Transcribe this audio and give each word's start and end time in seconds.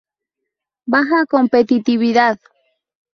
Baja 0.87 1.27
competitividad. 1.27 2.39